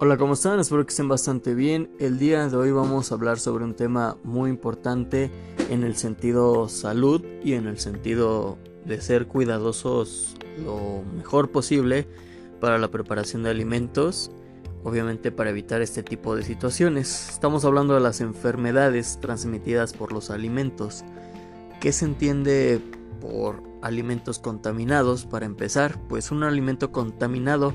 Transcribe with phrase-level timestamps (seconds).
[0.00, 0.58] Hola, ¿cómo están?
[0.58, 1.88] Espero que estén bastante bien.
[2.00, 5.30] El día de hoy vamos a hablar sobre un tema muy importante
[5.70, 10.34] en el sentido salud y en el sentido de ser cuidadosos
[10.64, 12.08] lo mejor posible
[12.60, 14.32] para la preparación de alimentos,
[14.82, 17.28] obviamente para evitar este tipo de situaciones.
[17.30, 21.04] Estamos hablando de las enfermedades transmitidas por los alimentos.
[21.80, 22.80] ¿Qué se entiende
[23.20, 25.24] por alimentos contaminados?
[25.24, 27.74] Para empezar, pues un alimento contaminado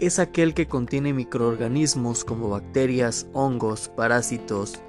[0.00, 4.80] es aquel que contiene microorganismos como bacterias, hongos, parásitos,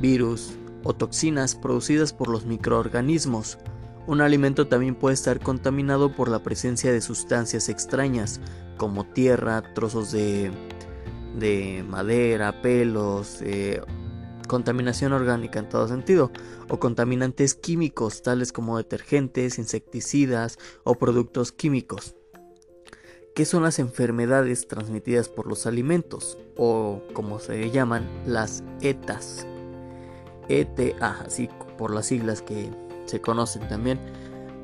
[0.00, 0.52] virus
[0.84, 3.58] o toxinas producidas por los microorganismos.
[4.06, 8.40] Un alimento también puede estar contaminado por la presencia de sustancias extrañas
[8.76, 10.52] como tierra, trozos de,
[11.88, 13.80] madera, pelos, eh,
[14.48, 16.30] contaminación orgánica en todo sentido,
[16.68, 22.17] o contaminantes químicos tales como detergentes, insecticidas o productos químicos.
[23.34, 26.38] ¿Qué son las enfermedades transmitidas por los alimentos?
[26.56, 29.46] O como se llaman, las ETAs.
[30.48, 32.70] ETA, así por las siglas que
[33.06, 33.98] se conocen también.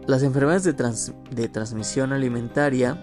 [0.06, 0.74] Las enfermedades de,
[1.30, 2.98] de transmisión alimentaria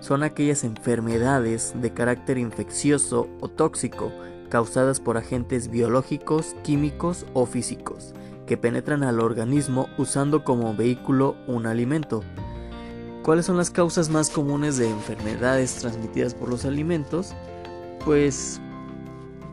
[0.00, 4.12] son aquellas enfermedades de carácter infeccioso o tóxico
[4.50, 8.12] causadas por agentes biológicos, químicos o físicos
[8.46, 12.22] que penetran al organismo usando como vehículo un alimento
[13.24, 17.32] ¿Cuáles son las causas más comunes de enfermedades transmitidas por los alimentos?
[18.04, 18.60] Pues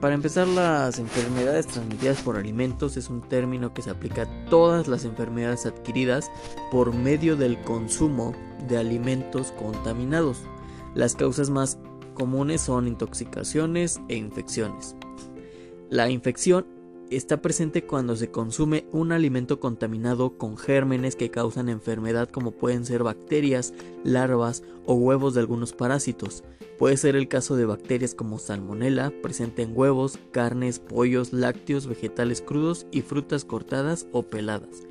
[0.02, 4.90] para empezar, las enfermedades transmitidas por alimentos es un término que se aplica a todas
[4.90, 6.30] las enfermedades adquiridas
[6.70, 8.34] por medio del consumo
[8.68, 10.40] de alimentos contaminados.
[10.94, 11.78] Las causas más
[12.14, 14.98] comunes son intoxicaciones e infecciones.
[15.90, 16.66] La infección
[17.18, 22.86] está presente cuando se consume un alimento contaminado con gérmenes que causan enfermedad como pueden
[22.86, 23.74] ser bacterias,
[24.04, 26.44] larvas o huevos de algunos parásitos.
[26.80, 32.42] Puede ser el caso de bacterias como salmonella, presente en huevos, carnes, pollos, lácteos, vegetales
[32.42, 34.84] crudos y frutas cortadas o peladas.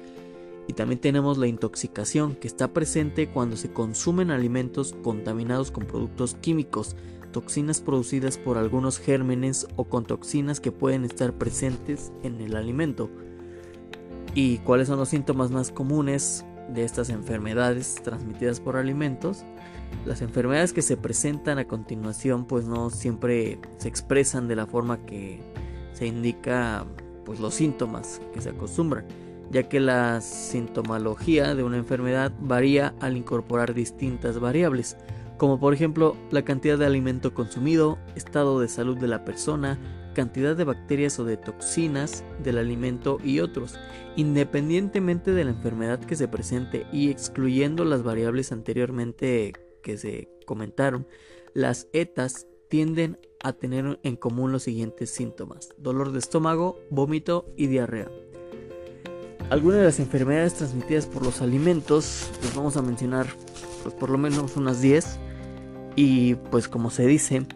[0.69, 6.37] Y también tenemos la intoxicación, que está presente cuando se consumen alimentos contaminados con productos
[6.41, 6.95] químicos,
[7.33, 13.11] toxinas producidas por algunos gérmenes o con toxinas que pueden estar presentes en el alimento.
[14.35, 19.45] ¿Y cuáles son los síntomas más comunes de estas enfermedades transmitidas por alimentos?
[20.07, 25.05] Las enfermedades que se presentan a continuación pues no siempre se expresan de la forma
[25.05, 25.41] que
[25.93, 26.87] se indica
[27.25, 29.05] pues los síntomas que se acostumbran,
[29.51, 34.97] ya que la sintomología de una enfermedad varía al incorporar distintas variables
[35.41, 40.55] como por ejemplo la cantidad de alimento consumido, estado de salud de la persona, cantidad
[40.55, 43.79] de bacterias o de toxinas del alimento y otros,
[44.17, 51.07] independientemente de la enfermedad que se presente y excluyendo las variables anteriormente que se comentaron,
[51.55, 57.69] las ETAs tienden a tener en común los siguientes síntomas, dolor de estómago, vómito y
[57.69, 58.11] diarrea.
[59.49, 63.27] Algunas de las enfermedades transmitidas por los alimentos, les vamos a mencionar
[63.83, 65.19] pues, por lo menos unas 10,
[65.97, 67.47] y pues como se dice,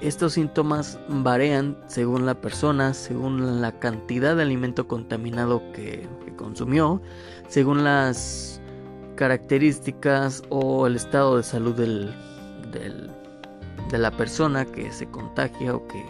[0.00, 7.00] estos síntomas varían según la persona, según la cantidad de alimento contaminado que, consumió,
[7.46, 8.60] según las
[9.14, 12.12] características o el estado de salud del,
[13.90, 16.04] de la persona que se contagia o que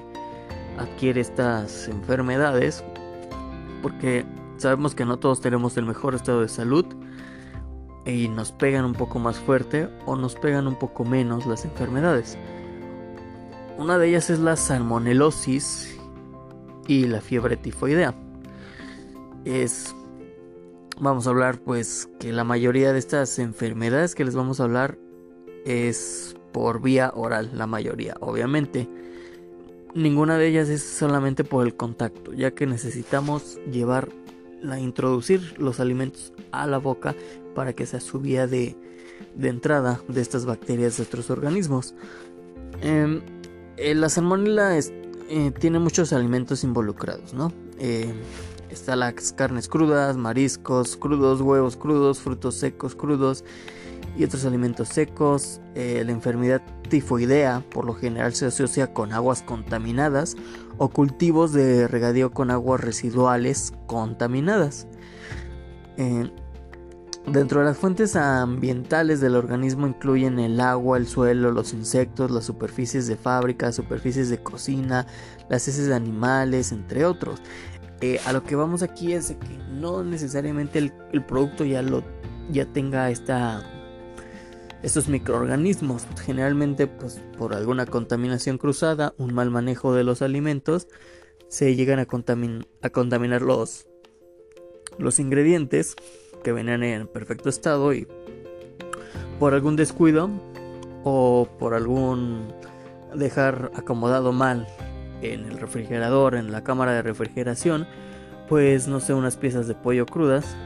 [0.79, 2.83] adquiere estas enfermedades.
[3.83, 4.25] Porque
[4.57, 6.87] sabemos que no todos tenemos el mejor estado de salud
[8.07, 12.37] y nos pegan un poco más fuerte o nos pegan un poco menos las enfermedades.
[13.79, 15.99] Una de ellas es la salmonelosis
[16.87, 18.15] y la fiebre tifoidea.
[19.45, 19.95] Es
[21.01, 24.99] vamos a hablar pues que la mayoría de estas enfermedades que les vamos a hablar
[25.65, 28.89] es por vía oral, la mayoría, obviamente.
[29.95, 34.09] Ninguna de ellas es solamente por el contacto, ya que necesitamos llevar
[34.65, 37.15] la introducir los alimentos a la boca
[37.55, 38.77] para que sea su vía de,
[39.41, 41.95] entrada de estas bacterias de otros organismos.
[42.81, 43.21] Em,
[43.77, 47.53] eh, la salmonella eh, tiene muchos alimentos involucrados, ¿no?
[47.79, 48.13] Eh,
[48.71, 53.45] están las carnes crudas, mariscos crudos, huevos crudos, frutos secos crudos
[54.17, 55.61] y otros alimentos secos.
[55.75, 60.37] la enfermedad tifoidea por lo general se asocia con aguas contaminadas
[60.79, 64.87] o cultivos de regadío con aguas residuales contaminadas.
[67.27, 72.45] Dentro de las fuentes ambientales del organismo incluyen el agua, el suelo, los insectos, las
[72.45, 75.07] superficies de fábrica, superficies de cocina,
[75.49, 77.41] las heces de animales, entre otros.
[78.03, 82.03] Eh, a lo que vamos aquí es que no necesariamente el, producto ya lo
[82.51, 83.63] ya tenga esta
[84.85, 86.07] estos microorganismos.
[86.25, 90.87] Generalmente pues, por alguna contaminación cruzada, un mal manejo de los alimentos,
[91.49, 92.07] se llegan a,
[92.83, 93.87] a contaminar los,
[94.99, 95.97] los ingredientes
[96.43, 98.07] que venían en perfecto estado y
[99.39, 100.31] por algún descuido
[101.03, 102.53] o por algún
[103.15, 104.67] dejar acomodado mal
[105.23, 107.87] en el refrigerador, en la cámara de refrigeración,
[108.49, 110.57] pues no sé, unas piezas de pollo crudas,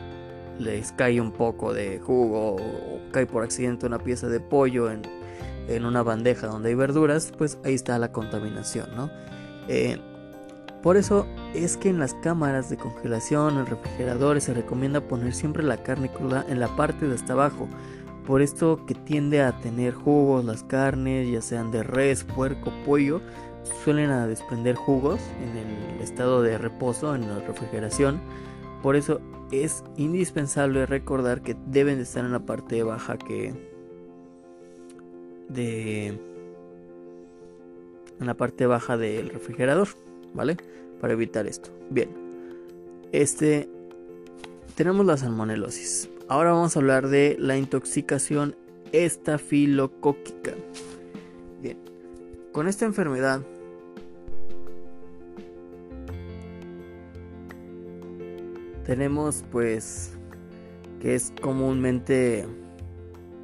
[0.59, 5.03] les cae un poco de jugo o cae por accidente una pieza de pollo en,
[5.85, 9.11] una bandeja donde hay verduras, pues ahí está la contaminación, ¿no?
[9.69, 9.99] Eh,
[10.83, 15.63] por eso es que en las cámaras de congelación, en refrigeradores, se recomienda poner siempre
[15.63, 17.69] la carne cruda en la parte de hasta abajo.
[18.27, 23.21] Por esto que tiende a tener jugos las carnes, ya sean de res, puerco, pollo,
[23.85, 28.21] suelen a desprender jugos en el estado de reposo, en la refrigeración.
[28.83, 29.21] Por eso
[29.51, 33.55] es indispensable recordar que deben de estar en la parte baja que
[35.49, 36.07] de
[38.21, 39.89] en la parte baja del refrigerador,
[40.35, 40.57] ¿vale?
[41.01, 41.71] Para evitar esto.
[41.91, 42.11] Bien.
[43.13, 43.69] Este
[44.75, 46.11] tenemos la salmonelosis.
[46.29, 48.55] Ahora vamos a hablar de la intoxicación
[48.93, 50.53] estafilocóquica.
[51.63, 51.79] Bien.
[52.53, 53.43] Con esta enfermedad
[58.89, 60.17] tenemos pues
[60.99, 62.49] que es comúnmente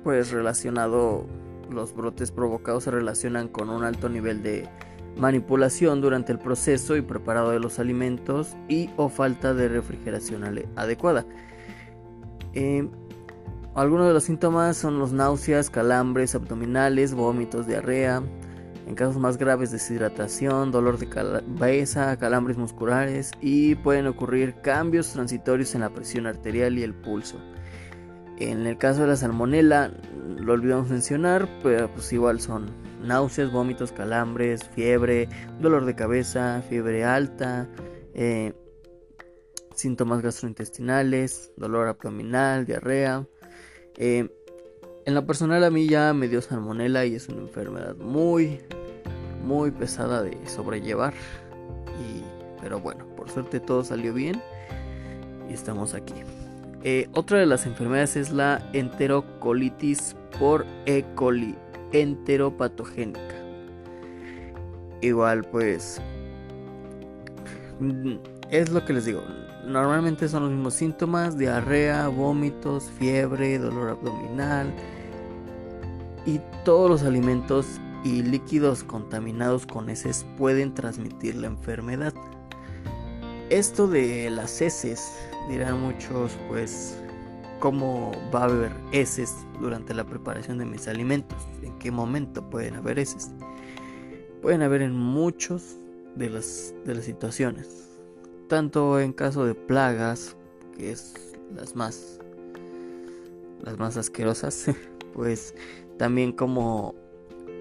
[0.03, 1.27] pues relacionado
[1.71, 4.67] los brotes provocados se relacionan con un alto nivel de
[5.19, 10.45] manipulación durante el proceso y preparado de los alimentos y o falta de refrigeración
[10.77, 11.27] adecuada.
[12.55, 12.89] Eh,
[13.75, 18.23] algunos de los síntomas son los náuseas, calambres abdominales, vómitos, diarrea,
[18.87, 25.75] en casos más graves deshidratación, dolor de cabeza, calambres musculares y pueden ocurrir cambios transitorios
[25.75, 27.39] en la presión arterial y el pulso.
[28.39, 29.93] En el caso de la salmonela,
[30.27, 32.67] lo olvidamos mencionar, pero pues igual son
[33.01, 35.29] náuseas, vómitos, calambres, fiebre,
[35.61, 37.69] dolor de cabeza, fiebre alta,
[38.13, 38.53] eh,
[39.75, 43.27] síntomas gastrointestinales, dolor abdominal, diarrea.
[43.97, 44.29] Eh,
[45.07, 48.61] en lo personal a mí ya me dio salmonela y es una enfermedad muy,
[49.45, 51.13] muy pesada de sobrellevar.
[52.01, 52.23] Y,
[52.63, 54.43] pero bueno, por suerte todo salió bien
[55.49, 56.15] y estamos aquí.
[56.83, 61.05] Eh, otra de las enfermedades es la enterocolitis por E.
[61.15, 61.55] coli
[61.93, 63.35] enteropatogénica.
[65.01, 66.01] Igual pues
[67.81, 68.15] mm,
[68.51, 69.23] es lo que les digo.
[69.67, 74.73] Normalmente son los mismos síntomas, diarrea, vómitos, fiebre, dolor abdominal,
[76.27, 82.15] y todos los alimentos y líquidos contaminados con heces pueden transmitir la enfermedad.
[83.51, 85.13] Esto de las heces,
[85.49, 86.99] dirán muchos, pues,
[87.61, 91.39] ¿cómo va a haber heces durante la preparación de mis alimentos?
[91.63, 93.33] ¿En qué momento pueden haber heces?
[94.43, 95.77] Pueden haber en muchos
[96.17, 97.94] de las, de las situaciones.
[98.55, 100.37] Tanto en caso de plagas,
[100.77, 101.13] que es
[101.57, 102.21] las más,
[103.61, 104.67] las más asquerosas,
[105.13, 105.57] pues
[105.99, 106.95] también como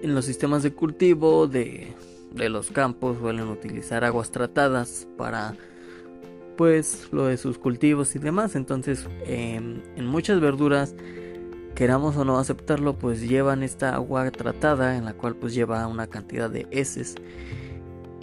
[0.02, 1.92] en los sistemas de cultivo de,
[2.36, 5.56] los campos suelen utilizar aguas tratadas para
[6.56, 8.54] pues lo de sus cultivos y demás.
[8.54, 10.94] Entonces em, en muchas verduras
[11.74, 16.06] queramos o no aceptarlo pues llevan esta agua tratada en la cual pues lleva una
[16.06, 17.16] cantidad de heces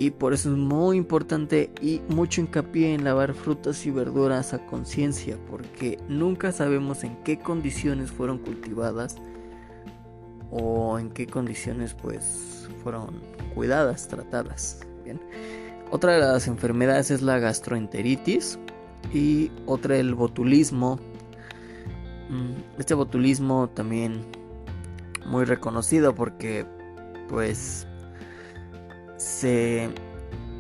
[0.02, 4.66] y por eso es muy importante y mucho hincapié en lavar frutas y verduras a
[4.66, 9.18] conciencia porque nunca sabemos en qué condiciones fueron cultivadas
[10.50, 13.22] o en qué condiciones pues fueron
[13.54, 14.80] cuidadas, tratadas.
[15.04, 15.22] Bien.
[15.92, 18.58] Otra de las enfermedades es la gastroenteritis
[19.14, 21.00] y otra el botulismo.
[22.28, 24.26] Mm, este botulismo también
[25.28, 26.66] muy reconocido porque
[27.30, 27.86] pues
[29.22, 29.90] se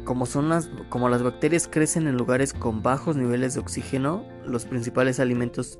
[0.05, 4.65] como son las como las bacterias crecen en lugares con bajos niveles de oxígeno, los
[4.65, 5.79] principales alimentos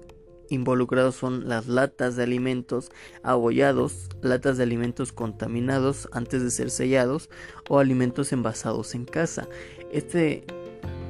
[0.50, 2.92] involucrados son las latas de alimentos
[3.24, 7.30] abollados, latas de alimentos contaminados antes de ser sellados
[7.70, 9.48] o alimentos envasados en casa.
[9.92, 10.44] Este,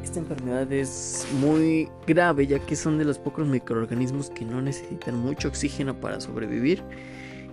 [0.03, 5.15] esta enfermedad es muy grave ya que son de los pocos microorganismos que no necesitan
[5.15, 6.83] mucho oxígeno para sobrevivir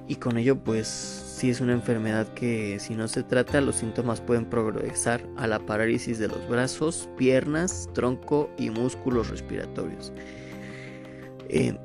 [0.07, 4.21] y con ello pues si es una enfermedad que si no se trata los síntomas
[4.21, 10.13] pueden progresar a la parálisis de los brazos, piernas, tronco y músculos respiratorios.
[11.49, 11.79] Eh,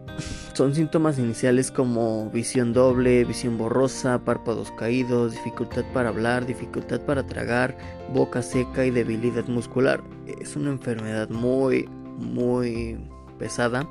[0.53, 7.25] son síntomas iniciales como visión doble, visión borrosa, párpados caídos, dificultad para hablar, dificultad para
[7.25, 7.77] tragar,
[8.11, 10.03] boca seca y debilidad muscular.
[10.41, 12.97] Es una enfermedad muy, muy
[13.37, 13.87] pesada.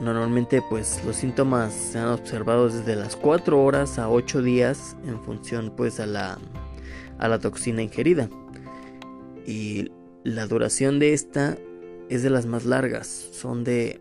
[0.00, 5.20] Normalmente pues los síntomas se han observado desde las 4 horas a 8 días en
[5.20, 6.38] función pues a la,
[7.18, 8.28] a la toxina ingerida.
[9.46, 9.90] Y
[10.24, 11.58] la duración de esta
[12.08, 14.00] es de las más largas, son de,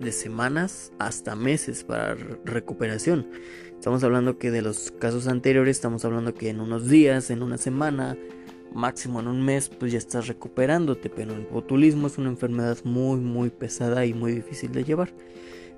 [0.00, 3.26] de semanas hasta meses para recuperación.
[3.74, 7.58] Estamos hablando que de los casos anteriores, estamos hablando que en unos días, en una
[7.58, 8.16] semana,
[8.74, 11.10] máximo en un mes, pues ya estás recuperándote.
[11.10, 15.12] Pero el botulismo es una enfermedad muy, muy pesada y muy difícil de llevar.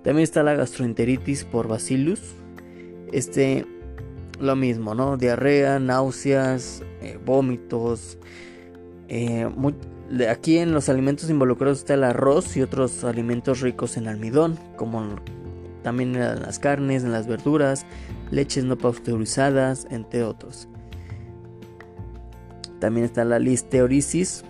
[0.02, 2.20] También está la gastroenteritis por bacillus.
[3.12, 3.66] Este,
[4.40, 5.16] lo mismo, ¿no?
[5.16, 8.18] Diarrea, náuseas, eh, vómitos.
[9.08, 9.48] Eh,
[10.28, 15.16] aquí en los alimentos involucrados está el arroz y otros alimentos ricos en almidón, como
[15.82, 17.86] también en las carnes, en las verduras,
[18.30, 20.68] leches no pasteurizadas, entre otros.
[22.84, 24.44] También está la listeorisis.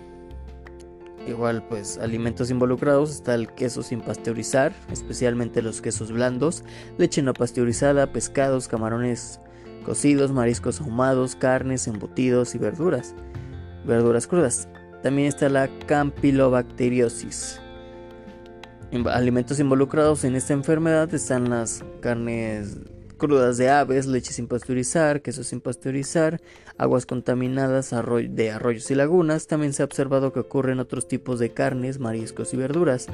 [1.25, 6.65] Igual pues alimentos involucrados está el queso sin pasteurizar, especialmente los quesos blandos,
[6.97, 9.39] leche no pasteurizada, pescados, camarones
[9.85, 13.15] cocidos, mariscos ahumados, carnes, embutidos y verduras.
[13.85, 14.67] Verduras crudas.
[15.01, 17.61] También está la campylobacteriosis.
[19.13, 22.79] Alimentos involucrados en esta enfermedad están las carnes
[23.15, 26.41] crudas de aves, leche sin pasteurizar, queso sin pasteurizar,
[26.77, 27.93] aguas contaminadas
[28.29, 29.47] de arroyos y lagunas.
[29.47, 33.07] También se ha observado que ocurre en otros tipos de carnes, mariscos y verduras.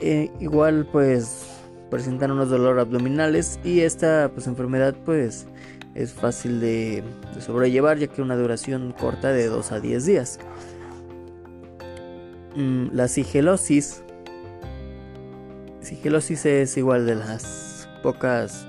[0.00, 1.46] Eh, igual pues
[1.90, 5.46] presentan unos dolores abdominales y esta pues enfermedad pues
[5.94, 7.02] es fácil de,
[7.40, 10.38] sobrellevar ya que una duración corta de 2 a 10 días.
[12.54, 14.02] Mm, la sigelosis.
[15.80, 17.67] Sigelosis es igual de las
[18.02, 18.66] pocas,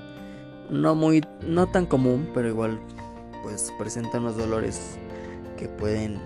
[0.70, 2.78] no muy, no tan común, pero igual
[3.42, 4.98] pues presentan los dolores
[5.56, 6.18] que pueden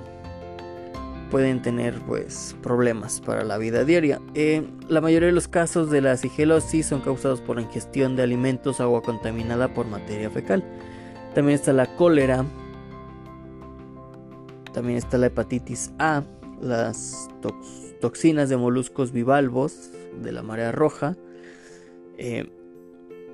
[1.30, 4.20] pueden tener pues problemas para la vida diaria.
[4.34, 8.80] Eh, la mayoría de los casos de la sigelosis son causados por ingestión de alimentos,
[8.80, 10.62] agua contaminada por materia fecal.
[11.34, 12.44] También está la cólera.
[14.73, 16.23] También está la hepatitis A,
[16.61, 17.28] las
[18.00, 19.90] toxinas de moluscos bivalvos
[20.23, 21.16] de la marea roja.
[22.16, 22.49] Eh,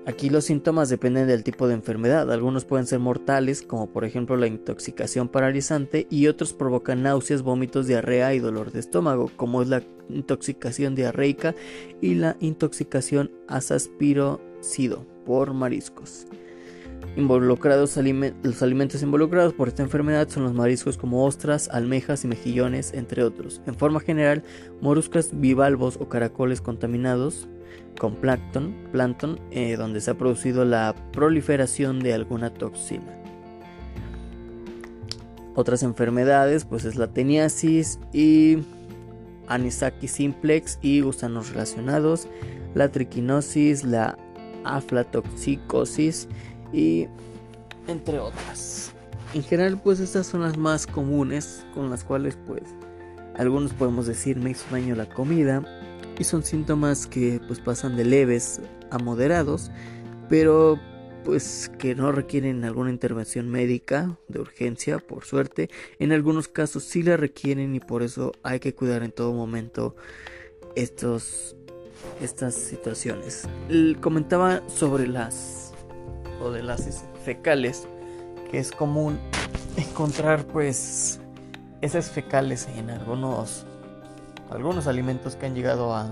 [0.07, 2.33] Aquí los síntomas dependen del tipo de enfermedad.
[2.33, 7.87] Algunos pueden ser mortales, como por ejemplo la intoxicación paralizante, y otros provocan náuseas, vómitos,
[7.87, 11.55] diarrea y dolor de estómago, como es la intoxicación diarreica
[12.01, 16.27] y la intoxicación asaspirocido por mariscos.
[17.17, 17.97] Involucrados
[18.43, 23.25] los alimentos involucrados por esta enfermedad son los mariscos como ostras, almejas y mejillones, entre
[23.25, 23.61] otros.
[23.67, 24.45] En forma general,
[24.81, 27.49] moluscas bivalvos o caracoles contaminados
[27.99, 33.15] con plancton, plancton eh, donde se ha producido la proliferación de alguna toxina.
[35.55, 38.59] Otras enfermedades pues es la teniasis y
[39.49, 42.27] anisakis simplex y gusanos relacionados,
[42.75, 44.17] la triquinosis, la
[44.65, 46.29] aflatoxicosis
[46.73, 47.07] y
[47.89, 48.93] entre otras.
[49.35, 52.63] En general pues estas son las más comunes con las cuales pues
[53.37, 55.63] algunos podemos decir me daño la comida
[56.21, 58.61] y son síntomas que pues pasan de leves
[58.91, 59.71] a moderados,
[60.29, 60.79] pero
[61.25, 65.71] pues que no requieren alguna intervención médica de urgencia, por suerte.
[65.99, 69.97] En algunos casos sí la requieren y por eso hay que cuidar en todo momento
[70.77, 71.57] estos
[72.21, 73.49] estas situaciones.
[74.01, 75.73] comentaba sobre las
[76.43, 77.89] o de las fecales
[78.51, 79.19] que es común
[79.79, 81.19] encontrar pues
[81.81, 83.65] esas fecales en algunos
[84.51, 86.11] algunos alimentos que han llegado a,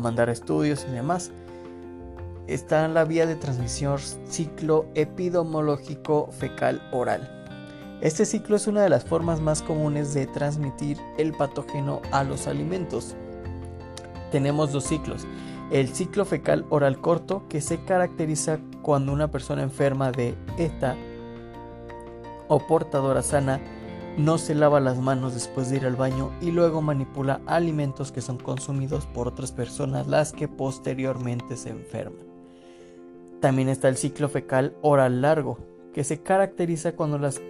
[0.00, 1.30] mandar estudios y demás.
[2.48, 7.30] Está la vía de transmisión ciclo epidemiológico fecal oral.
[8.00, 12.48] Este ciclo es una de las formas más comunes de transmitir el patógeno a los
[12.48, 13.14] alimentos.
[14.32, 15.26] Tenemos dos ciclos.
[15.70, 20.96] El ciclo fecal oral corto, que se caracteriza cuando una persona enferma de ETA
[22.48, 23.60] o portadora sana
[24.16, 28.20] no se lava las manos después de ir al baño y luego manipula alimentos que
[28.20, 32.24] son consumidos por otras personas las que posteriormente se enferman.
[33.40, 35.58] También está el ciclo fecal oral largo,
[35.92, 37.42] que se caracteriza cuando las,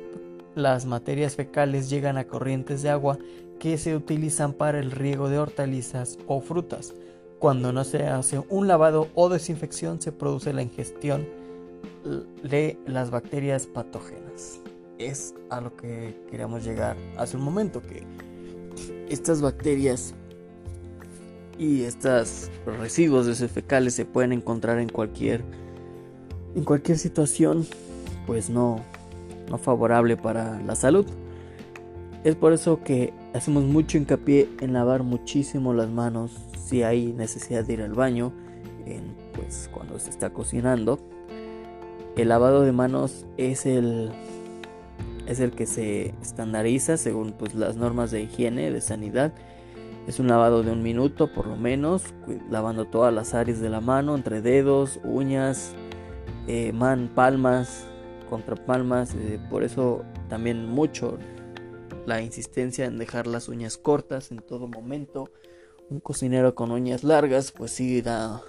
[0.55, 3.19] las materias fecales llegan a corrientes de agua
[3.61, 6.95] que se utilizan para el riego de hortalizas o frutas.
[7.39, 11.27] Cuando no se hace un lavado o desinfección se produce la ingestión
[12.43, 14.61] de las bacterias patógenas
[14.99, 18.05] es a lo que queríamos llegar hace un momento, que
[19.09, 20.15] estas bacterias
[21.59, 25.45] y estos residuos de fecales se pueden encontrar en cualquier
[26.57, 27.67] en cualquier situación
[28.27, 28.81] pues no
[29.49, 31.07] no favorable para la salud.
[32.25, 36.33] Es por eso que hacemos mucho hincapié en lavar muchísimo las manos
[36.67, 38.33] si hay necesidad de ir al baño
[38.87, 40.99] en, pues cuando se está cocinando
[42.17, 44.13] el lavado de manos es el
[45.27, 49.33] es el que se estandariza según pues, las normas de higiene de sanidad.
[50.07, 52.03] Es un lavado de un minuto por lo menos
[52.51, 55.73] lavando todas las áreas de la mano entre dedos uñas
[56.47, 57.87] eh, man palmas
[58.29, 61.19] contra palmas eh, por eso también mucho
[62.05, 65.31] la insistencia en dejar las uñas cortas en todo momento.
[65.89, 68.43] Un cocinero con uñas largas pues sí da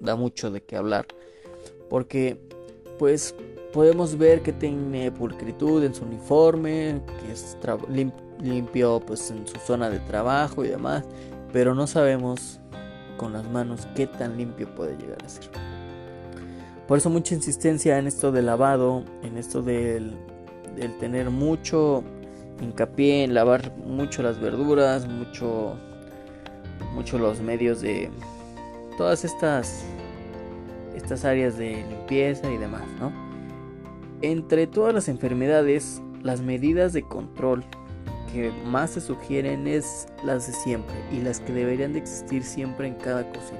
[0.00, 1.06] da mucho de qué hablar
[1.88, 2.40] porque
[2.98, 3.34] pues
[3.72, 7.56] podemos ver que tiene pulcritud en su uniforme, que es
[8.38, 11.04] limpio pues en su zona de trabajo y demás,
[11.52, 12.60] pero no sabemos
[13.16, 15.50] con las manos qué tan limpio puede llegar a ser.
[16.86, 20.12] Por eso mucha insistencia en esto del lavado, en esto del,
[20.76, 22.02] del tener mucho
[22.60, 25.74] hincapié en lavar mucho las verduras, mucho,
[26.94, 28.10] mucho los medios de
[28.98, 29.84] todas estas
[30.94, 33.21] estas áreas de limpieza y demás, ¿no?
[34.22, 37.64] Entre todas las enfermedades, las medidas de control
[38.32, 42.86] que más se sugieren es las de siempre y las que deberían de existir siempre
[42.86, 43.58] en cada cocina.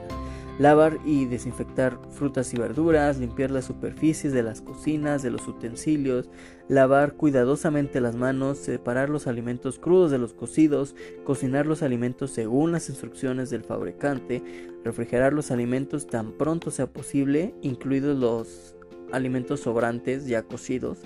[0.61, 6.31] Lavar y desinfectar frutas y verduras, limpiar las superficies de las cocinas, de los utensilios,
[6.69, 12.71] lavar cuidadosamente las manos, separar los alimentos crudos de los cocidos, cocinar los alimentos según
[12.71, 14.45] las instrucciones del fabricante,
[14.85, 18.77] refrigerar los alimentos tan pronto sea posible, incluidos los
[19.13, 20.99] alimentos sobrantes ya cocidos,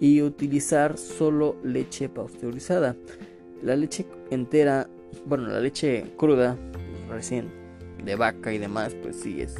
[0.00, 2.96] y utilizar solo leche pasteurizada.
[3.62, 4.88] La leche entera,
[5.26, 6.56] bueno, la leche cruda,
[7.10, 7.50] recién
[8.04, 9.56] de vaca y demás, pues sí es.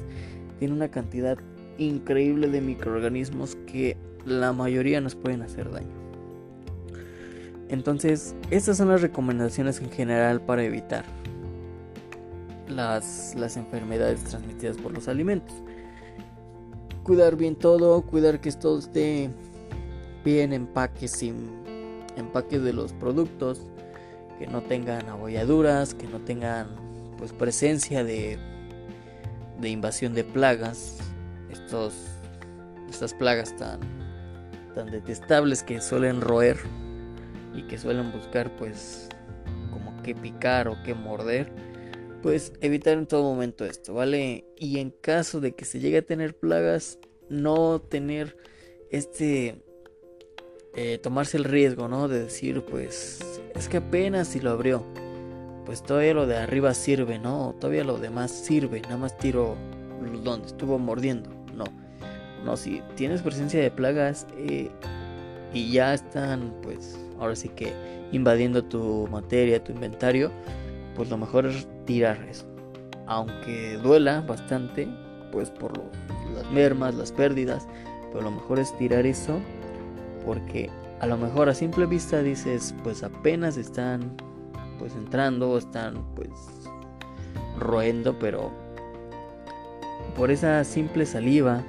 [0.58, 1.38] Tiene una cantidad
[1.78, 6.00] increíble de microorganismos que la mayoría nos pueden hacer daño.
[7.68, 11.04] Entonces, estas son las recomendaciones en general para evitar
[12.68, 15.54] las, las enfermedades transmitidas por los alimentos.
[17.02, 19.30] Cuidar bien todo, cuidar que todo esté
[20.24, 21.60] bien empaques sin
[22.16, 23.62] empaques de los productos,
[24.38, 26.68] que no tengan abolladuras, que no tengan
[27.18, 28.38] pues presencia de,
[29.60, 30.98] de invasión de plagas,
[31.50, 31.94] estos,
[32.88, 33.80] estas plagas tan,
[34.74, 36.58] tan detestables que suelen roer
[37.54, 39.08] y que suelen buscar pues
[39.70, 41.52] como que picar o que morder,
[42.22, 44.44] pues evitar en todo momento esto, ¿vale?
[44.56, 48.36] Y en caso de que se llegue a tener plagas, no tener
[48.90, 49.62] este...
[50.76, 52.06] Eh, tomarse el riesgo, ¿no?
[52.06, 53.18] De decir, pues,
[53.56, 54.86] es que apenas si lo abrió
[55.70, 57.54] pues todavía lo de arriba sirve, ¿no?
[57.60, 59.56] Todavía lo demás sirve, nada más tiro
[60.24, 61.30] donde estuvo mordiendo.
[61.54, 61.62] No,
[62.44, 64.68] no, si tienes presencia de plagas eh,
[65.54, 67.72] y ya están, pues, ahora sí que
[68.10, 70.32] invadiendo tu materia, tu inventario,
[71.00, 72.44] pues lo mejor es tirar eso.
[73.06, 74.86] Aunque duela bastante,
[75.32, 75.72] pues por
[76.34, 77.66] las mermas, las pérdidas,
[78.12, 79.40] pero lo mejor es tirar eso
[80.26, 80.68] porque
[81.00, 84.14] a lo mejor a simple vista dices, pues apenas están
[84.78, 86.28] pues entrando, están pues
[87.58, 88.50] roendo, pero
[90.18, 91.62] por esa simple saliva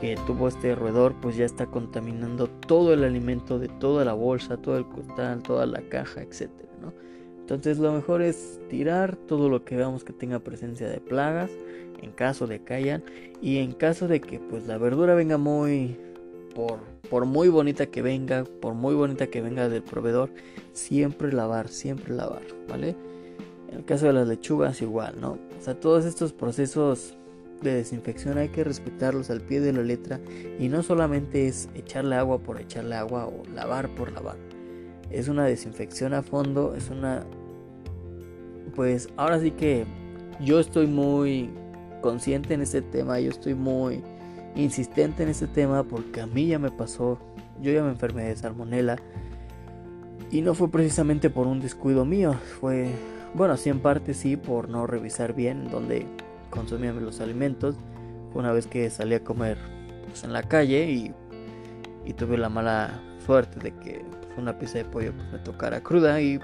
[0.00, 4.56] que tuvo este roedor, pues ya está contaminando todo el alimento de toda la bolsa,
[4.56, 6.92] todo el costal, toda la caja, etcétera, ¿no?
[7.48, 11.50] Entonces lo mejor es tirar todo lo que veamos que tenga presencia de plagas,
[12.02, 13.02] en caso de que hayan,
[13.40, 15.96] y en caso de que pues la verdura venga muy
[16.54, 20.30] por por muy bonita que venga, por muy bonita que venga del proveedor,
[20.72, 22.96] siempre lavar, siempre lavar, ¿vale?
[23.70, 25.38] En el caso de las lechugas igual, ¿no?
[25.58, 27.16] O sea, todos estos procesos
[27.62, 30.20] de desinfección hay que respetarlos al pie de la letra
[30.58, 34.36] y no solamente es echarle agua por echarle agua o lavar por lavar.
[35.10, 37.26] Es una desinfección a fondo, es una...
[38.78, 39.86] Pues ahora sí que
[40.38, 41.50] yo estoy muy
[42.00, 44.04] consciente en este tema, yo estoy muy
[44.54, 47.18] insistente en este tema porque a mí ya me pasó,
[47.60, 48.94] yo ya me enfermé de salmonela
[50.30, 52.88] y no fue precisamente por un descuido mío, fue,
[53.34, 56.06] bueno, sí en parte sí por no revisar bien dónde
[56.48, 57.74] consumía los alimentos.
[58.32, 59.58] Fue una vez que salí a comer
[60.06, 61.12] pues, en la calle y,
[62.06, 65.80] y, tuve la mala suerte de que pues, una pieza de pollo pues, me tocara
[65.80, 66.38] cruda y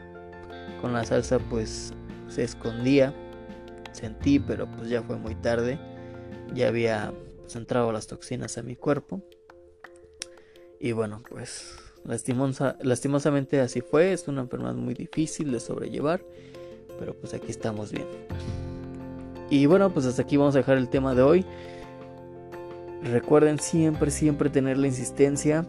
[0.81, 1.95] con la salsa pues
[2.29, 3.15] se escondía.
[3.93, 5.79] Sentí, pero pues ya fue muy tarde.
[6.53, 9.23] Ya había pues entraba las toxinas a mi cuerpo.
[10.81, 14.13] Y bueno, pues lastimosa, lastimosamente así fue.
[14.13, 16.25] Es una enfermedad muy difícil de sobrellevar.
[16.99, 18.07] Pero pues aquí estamos bien.
[19.51, 21.47] Y bueno, pues hasta aquí vamos a dejar el tema de hoy.
[23.03, 25.67] Recuerden siempre, siempre tener la insistencia.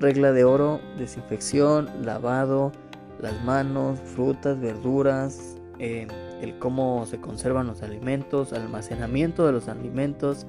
[0.00, 2.72] Regla de oro, desinfección, lavado,
[3.20, 6.06] las manos, frutas, verduras, eh,
[6.40, 10.46] el cómo se conservan los alimentos, almacenamiento de los alimentos,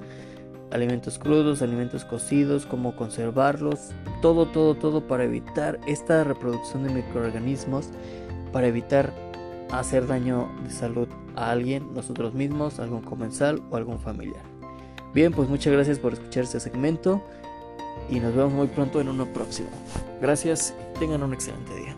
[0.70, 3.90] alimentos crudos, alimentos cocidos, cómo conservarlos,
[4.22, 7.90] todo, todo, todo para evitar esta reproducción de microorganismos,
[8.52, 9.12] para evitar
[9.70, 14.42] hacer daño de salud a alguien, nosotros mismos, algún comensal o algún familiar.
[15.14, 17.22] Bien, pues muchas gracias por escuchar este segmento
[18.08, 19.68] y nos vemos muy pronto en uno próximo.
[20.20, 21.96] Gracias, tengan un excelente día.